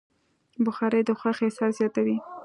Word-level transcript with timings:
بخاري 0.65 1.01
د 1.05 1.09
خوښۍ 1.19 1.43
احساس 1.47 1.71
زیاتوي. 1.79 2.17